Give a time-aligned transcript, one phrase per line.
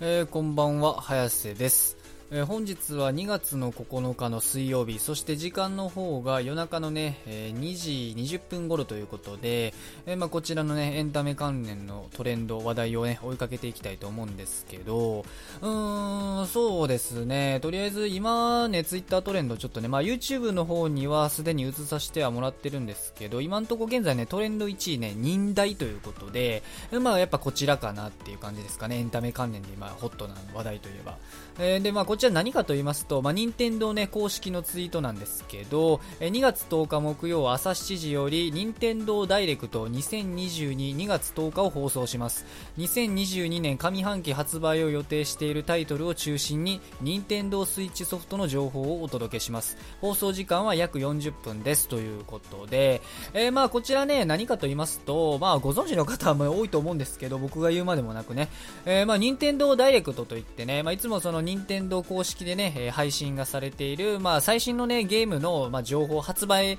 [0.00, 1.96] えー、こんばんは、早瀬です。
[2.30, 9.74] えー、本日は2月の9日の水曜日、そして時間の方が夜中のね、えー、2時20分頃ということで、
[10.06, 15.24] えー、まあ、こちらのね、エンタメ関連のトレンド、話題をね、追いかけていきたいと思うんですけど、
[15.60, 31.18] うーん、そうですね、とりあえず今ね、ツイッタートレンドちょっとね、まあ、YouTube の方にはすでに映させてはもらってるんですけど、今んとこ現在ね、トレンド1位ね、忍耐ということで、まあ、やっぱこちらかなっていう感じですかね、エンタメ関連で今、ホットな話題といえば。
[31.58, 42.46] え、で、まあ、こちら何かと言いますと、まあ、任天堂ね、公式のツイートなんですけど、え、2月10日木曜朝7時より、任天堂ダイレクト2022 2月10日を放送します。
[42.78, 49.76] 2022年上半期発売を予定しているタイトルを中心に、任天堂スイッチソフトの情報をお届けします。
[50.00, 53.02] 放送時間は約40分ですということで、
[53.32, 58.50] えー、まあ、こちらね、何かと言いますと、まあ、ご存知の方も多いと思うんですけど、僕が言うまでもなくね、
[58.86, 66.78] えー、まあ、任天堂ダイレクトといってね、まあ、いつもその任天堂公式でね、配信がされている、まあ、最新のね、ゲームの、まあ、情報、発売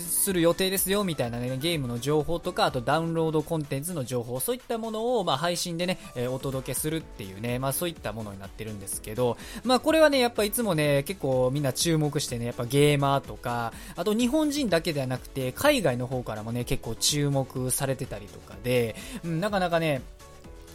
[0.00, 5.98] する予定ですよ、みたいなね、ゲームの情報とか、あとダウンロードコンテンツの情報、そういったものを、まあ、配信でね、
[6.30, 20.02] お届けするっていうね、まあ、そういったものになってるんですけど、まあ、これはね、やっぱいつもね、結構みんな注目してね、やっぱゲーマーとか、あと日本人だけではなくて、海外の方からもね、結構注目されてたりとかで、うん、なかなかね、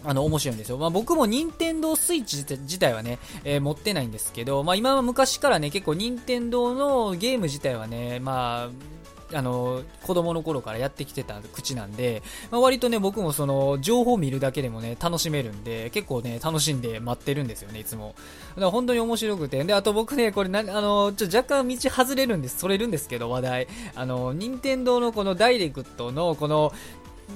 [0.04, 0.78] あの、面白いんですよ。
[0.78, 8.92] まあ、僕も任天堂スイッチ自体はね、えー、持ってないんですけど、まあ、今は昔からね、結構任天堂のゲーム自体はね、まあ、
[9.34, 18.16] あの、子供の頃からやってきてた口なんで、まあ、割とね、僕もその、情報を見るだけでもね、楽しめるんで、結構ね、楽しんで待ってるんですよね、いつも。
[18.50, 19.64] だから本当に面白くて。
[19.64, 23.68] で、あと僕ね、これな、あの、ちょ、若干道外れるんです、それるんですけど、話題。
[23.96, 26.74] あの、任天堂のこのダイレクトの、この、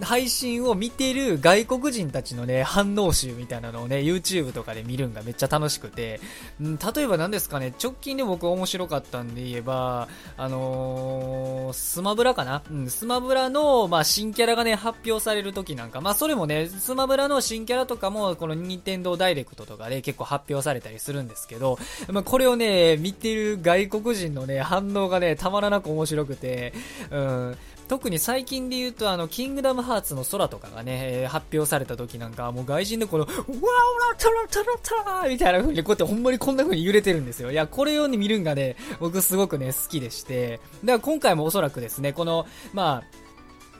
[0.01, 6.19] 配信を見てる外国人たちのね、反応集みたいなのをね、YouTube とかで見るんがめっちゃ楽しくて、
[6.61, 12.61] うん例えば何ですかね、直近で僕面白かったんで言えば、あのー、スマブラかな？
[12.69, 21.77] うん、スマブラの、まあ、新キャラがね、発表される時なんか、まあ、それもね、スマブラの新キャラとかも、この任天堂ダイレクトとかで結構発表されたりするんですけど、
[22.09, 26.73] まあ、これをね、見てる外国人のね、反応がね、たまらなく面白くて、
[27.11, 37.51] うん、特に最近で言うと、あの、キングダムハーツの空とかがね、えー、発表された時なんか、もう外人でこの、わおらたらたらたらみたいな風に、こうやってほんまにこんな風に揺れてるんですよ。
[37.51, 43.24] いや、これを見るんがね、僕すごくね、好きでして、だから今回もおそらくですね、この、まあ、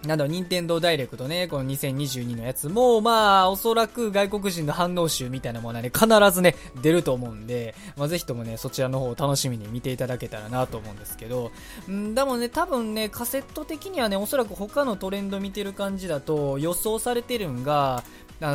[0.07, 11.51] なんだろ、任天堂ダイレクトね、この2022のやつも、まあ、おそらく外国人の反応集みたいなものはね、必ずね、出ると思うんで、まあ、ぜひともね、そちらの方を楽しみに見ていただけたらなと思うんですけど、
[11.89, 18.03] んでもね、多分ね、カセット的にはね、おそらく他のトレンド見てる感じだと、予想されてるんが、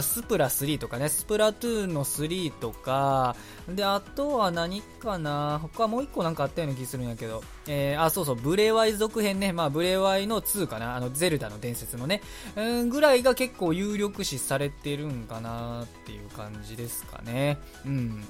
[0.02, 3.34] スプラ3とかね、スプラトゥーンの3とか、
[3.68, 12.20] で、あとは何かな他もう一個なんかあったような気するんやけど、えー、あ、そうそう、ブレワイ続編ね、まあ、ブレワイの2かな、あの、ゼルダの伝説のね、
[12.56, 17.58] うん、ぐらいが結構有力視されてるんかなっていう感じですかね。
[17.86, 18.24] うん。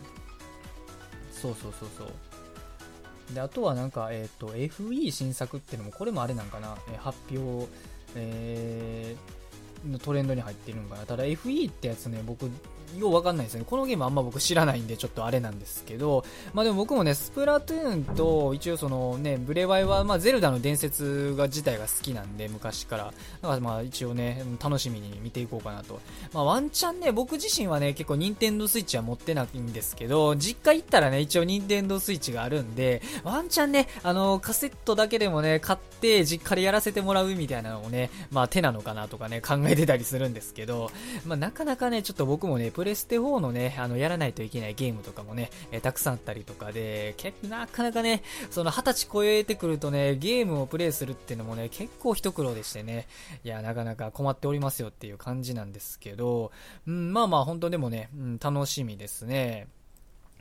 [1.33, 3.35] そうそうそうそう。
[3.35, 7.69] で、あとはなんか、えっ、ー、と、FE 新作ってのも、これもあれなんかな、えー、発表、
[8.15, 9.40] えー、
[9.85, 11.07] のトレンドに入ってるんかな。
[11.07, 12.51] ただ FE ってやつね、僕、
[12.99, 13.65] ようわかんないですね。
[13.67, 23.05] このゲームあんま僕知らないんでちょっとあれなんですけど、まあでも僕もね、スプラトゥーンと一応そのね、ブレワイはまあゼルダの伝説が自体が好きなんで昔から。
[23.43, 26.01] だからまあ一応ね、楽しみに見ていこうかなと。
[26.33, 40.91] まあワンチャンね、僕自身はね、結構ニンテンドースイッチは持ってないんですけど、実家行ったらね、一応ニンテンドースイッチがあるんで、ワンチャンね、あの、カセットだけでもね、買って実家でやらせてもらうみたいなのもね、まあ手なのかなとかね、考えてたりするんですけど、
[41.27, 53.07] まあなかなかね、ちょっと僕もね、プレステ4のね、あの、やらないといけないゲームとかもね、えー、たくさんあったりとかで、けなかなかね、その20歳超えてくるとね、ゲームをプレイするっていうのもね、結構一苦労でしてね、
[53.45, 56.53] いや、なかなか困っておりますよっていう感じなんですけど、
[56.87, 59.69] うん、まあまあ本当でもね、うん、楽しみですね。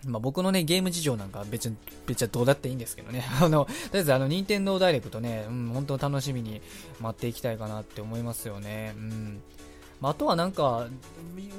[0.06, 1.76] まあ、僕のね、ゲーム事情なんか別に、
[2.08, 3.26] 別にどうだっていいんですけどね。
[3.42, 6.62] あの、とりあえずあの、任天堂ダイレクトね、うん、本当楽しみに
[7.02, 8.94] 待っていきたいかなって思いますよね。
[8.96, 9.42] うん。
[10.02, 10.88] まあ、あとはなんか、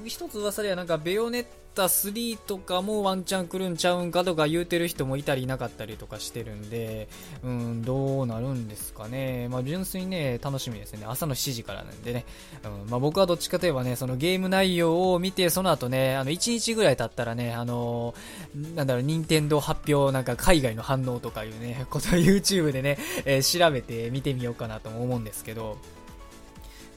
[0.05, 7.09] 一つ噂ではなんか、ベヨネッタ3とかもワンチャン来るんちゃうんかとか言うてる人もいたりいなかったりとかしてるんで、
[7.43, 9.49] うん、どうなるんですかね。
[9.49, 11.07] まあ、純粋にね、楽しみですね。
[11.07, 12.25] 朝の7時からなんでね。
[12.65, 25.79] うん、まあ、僕はどっちかといえばね、そのゲーム内容を見て、その後ね、あの、1日ぐらい経ったらね、あのー、なんだろう、任天堂発表、なんか海外の反応とかいうね、 ことを YouTube でね、えー、調べて見てみようかなと思うんですけど、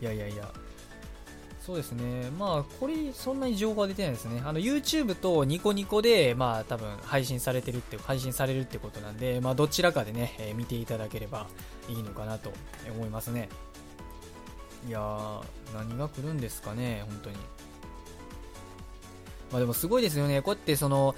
[0.01, 0.51] いやいやいや、
[1.65, 2.29] そうですね。
[2.37, 4.41] まあ、これ、そんなに情報は出てないですね。
[4.43, 11.47] あの、YouTube とニコニコで、まあ、多分、配信されてるって、配信されるってことなんで、まあ、どちらかでね、えー、見ていただければ
[11.87, 12.51] いいのかなと
[12.93, 13.47] 思いますね。
[14.89, 15.41] いや、
[15.73, 17.37] 何が来るんですかね、本当に。
[19.49, 20.41] まあ、でもすごいですよね。
[20.41, 21.15] こうやってその、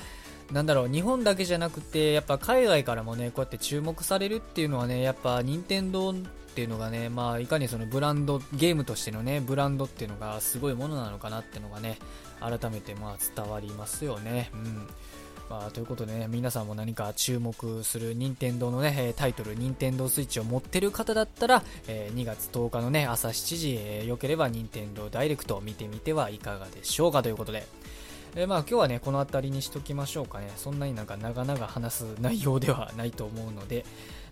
[0.52, 6.14] なんだろう、日本だけじゃなくて、やっぱ海外からもね、こうやって注目されるっていうのはね、やっぱ任天堂
[6.56, 11.98] っていうのがね、まあ、いかにそのブランド、ゲームとしてのね、ブランドっていうのがすごいものなのかなっていうのがね、
[12.40, 14.52] 改めてまあ伝わりますよね。
[14.54, 14.88] うん。
[15.50, 27.68] まあ、ということでね、皆さんも何か注目する任天堂のね、タイトル、任天堂スイッチを持ってる方だったら、え2月10日のね、朝7時、えー、よければ任天堂ダイレクトを見てみてはいかがでしょうかということで、
[28.38, 30.51] え、まあ今日はね、この辺りにしときましょうかね。
[30.58, 33.86] そんなになんか長々話す内容ではないと思うので、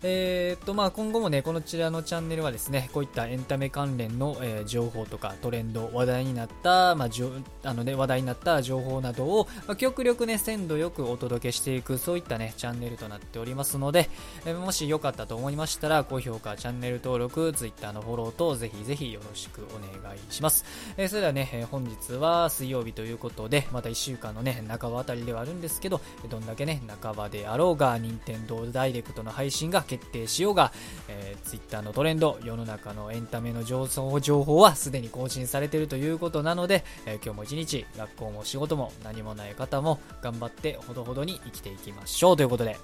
[0.06, 7.30] えー、っと、まあ、今後もね、このちらのチャンネルはですね、こういったエンタメ関連の、えー、情報とかトレンド、話題になった、まあ、じょ
[7.62, 14.10] あのね、話題になった情報などを、まあ、極力ね、鮮度よくお届けしていく、そういったね、チャンネルとなっておりますので、
[14.44, 20.66] えー、もしよかったと思いましたら、高評価、チャンネル登録、Twitter のフォローと、ぜひぜひよろしくお願いします。
[20.98, 30.72] えー、それではね、えー、本日は水曜日ということで、また1週間のね、半ばあたりではあるんですけど、どんだけね、半ばであろうが、任天堂ダイレクトの配信が決定しようが、
[31.08, 42.76] えー、Twitter のトレンド、世の中のエンタメの情報情報はすでに更新されているということなので、えー、今日も一日、学校も仕事も何もない方も頑張ってほどほどに生きていきましょうということで、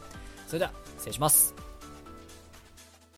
[0.47, 1.70] それでは失礼します。